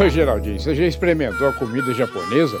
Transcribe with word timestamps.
Ô 0.00 0.08
Geraldinho, 0.08 0.58
você 0.58 0.74
já 0.74 0.84
experimentou 0.84 1.48
a 1.48 1.52
comida 1.52 1.92
japonesa? 1.92 2.58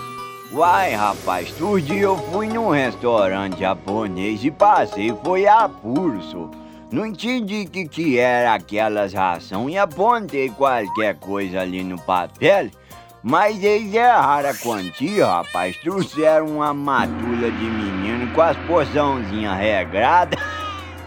Uai, 0.52 0.92
rapaz, 0.92 1.50
todo 1.52 1.80
dia 1.80 2.02
eu 2.02 2.16
fui 2.30 2.46
num 2.46 2.68
restaurante 2.68 3.60
japonês 3.60 4.44
e 4.44 4.50
passei, 4.50 5.14
foi 5.24 5.46
apuro, 5.46 6.22
só. 6.22 6.50
Não 6.90 7.06
entendi 7.06 7.64
que 7.64 7.88
que 7.88 8.18
era 8.18 8.52
aquelas 8.52 9.14
ração 9.14 9.68
e 9.68 9.78
apontei 9.78 10.50
qualquer 10.50 11.14
coisa 11.16 11.62
ali 11.62 11.82
no 11.82 11.98
papel, 11.98 12.68
mas 13.22 13.64
eles 13.64 13.94
erraram 13.94 14.50
a 14.50 14.54
quantia, 14.54 15.26
rapaz. 15.26 15.74
Trouxeram 15.78 16.46
uma 16.46 16.74
matula 16.74 17.50
de 17.50 17.64
menino 17.64 18.30
com 18.34 18.42
as 18.42 18.56
porçãozinhas 18.58 19.56
regradas. 19.58 20.38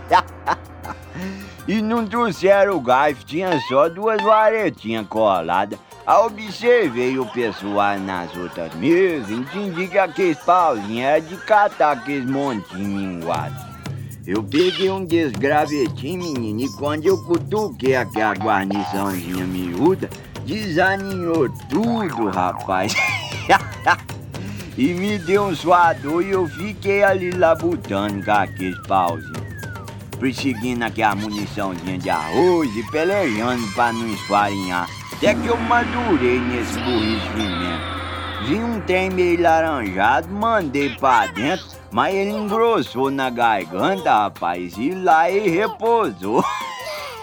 e 1.67 1.81
não 1.81 2.05
trouxeram 2.05 2.75
o 2.77 2.81
garfo, 2.81 3.25
tinha 3.25 3.59
só 3.67 3.89
duas 3.89 4.21
varetinhas 4.21 5.07
coladas. 5.07 5.79
Aí 6.05 6.17
observei 6.17 7.17
o 7.17 7.25
pessoal 7.25 7.99
nas 7.99 8.35
outras 8.35 8.73
mesas, 8.75 9.31
entendi 9.31 9.87
que 9.87 9.97
aqueles 9.97 10.37
pauzinhos 10.37 11.03
era 11.03 11.19
de 11.19 11.35
catar 11.37 11.93
aqueles 11.93 12.29
montinhos 12.29 12.87
minguados. 12.87 13.65
Eu 14.27 14.43
peguei 14.43 14.89
um 14.89 15.05
desgravetinho, 15.05 16.23
menino, 16.23 16.61
e 16.61 16.69
quando 16.77 17.05
eu 17.05 17.17
cutuquei 17.23 17.95
aquela 17.95 18.33
guarniçãozinha 18.33 19.45
miúda, 19.45 20.09
desaninhou 20.45 21.47
tudo, 21.69 22.29
rapaz. 22.29 22.93
e 24.77 24.93
me 24.93 25.19
deu 25.19 25.45
um 25.45 25.55
suador 25.55 26.23
e 26.23 26.31
eu 26.31 26.47
fiquei 26.47 27.03
ali 27.03 27.31
labutando 27.31 28.23
com 28.25 28.31
aqueles 28.31 28.79
pauzinhos. 28.87 29.44
Perseguindo 30.19 30.85
aquela 30.85 31.15
muniçãozinha 31.15 31.97
de 31.97 32.09
arroz 32.09 32.75
e 32.75 32.83
pelejando 32.91 33.67
pra 33.73 33.91
não 33.91 34.07
esfarinhar. 34.07 34.89
Até 35.13 35.35
que 35.35 35.47
eu 35.47 35.57
madurei 35.57 36.39
nesse 36.39 36.79
burrice 36.79 37.29
mesmo. 37.35 37.95
Vi 38.47 38.55
um 38.55 38.79
trem 38.81 39.09
meio 39.09 39.41
laranjado, 39.41 40.27
mandei 40.27 40.89
pra 40.95 41.25
dentro, 41.27 41.65
mas 41.91 42.13
ele 42.13 42.31
engrossou 42.31 43.09
na 43.09 43.29
garganta, 43.29 44.11
rapaz, 44.11 44.77
e 44.77 44.91
lá 44.91 45.29
ele 45.31 45.49
repousou. 45.49 46.43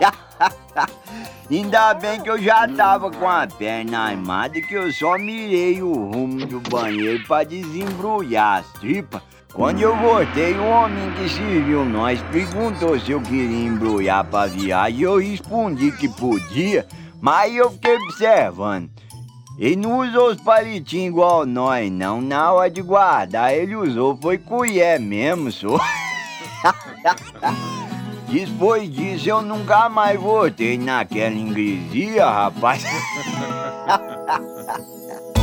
Ainda 1.53 1.93
bem 1.93 2.19
que 2.19 2.31
eu 2.31 2.43
já 2.43 2.67
tava 2.67 3.11
com 3.11 3.29
a 3.29 3.47
perna 3.47 4.07
armada 4.07 4.59
que 4.59 4.73
eu 4.73 4.91
só 4.91 5.19
mirei 5.19 5.83
o 5.83 5.93
rumo 5.93 6.47
do 6.47 6.59
banheiro 6.61 7.23
pra 7.25 7.45
desembrulhar 7.45 8.61
as 8.61 8.81
tripas. 8.81 9.21
Quando 9.53 9.83
eu 9.83 9.95
voltei, 9.95 10.55
o 10.55 10.65
homem 10.65 11.13
que 11.13 11.29
serviu 11.29 11.85
nós 11.85 12.23
perguntou 12.33 12.99
se 12.99 13.11
eu 13.11 13.21
queria 13.21 13.67
embrulhar 13.67 14.25
pra 14.25 14.47
viagem. 14.47 15.03
Eu 15.03 15.19
respondi 15.19 15.93
que 15.93 16.09
podia, 16.09 16.87
mas 17.21 17.55
eu 17.55 17.71
fiquei 17.71 17.97
observando. 17.97 18.89
Ele 19.59 19.77
não 19.77 19.99
usou 19.99 20.31
os 20.31 20.41
palitinhos 20.41 21.09
igual 21.09 21.45
nós, 21.45 21.93
não. 21.93 22.23
Na 22.23 22.51
hora 22.51 22.71
de 22.71 22.81
guardar, 22.81 23.53
ele 23.53 23.77
usou, 23.77 24.17
foi 24.17 24.39
colher 24.39 24.99
mesmo, 24.99 25.53
só. 25.53 25.77
Depois 28.33 28.91
disso, 28.91 29.29
eu 29.29 29.43
nunca 29.43 29.91
mais 29.91 30.19
voltei 30.19 30.79
naquela 30.79 31.35
ingresia, 31.35 32.25
rapaz. 32.25 32.83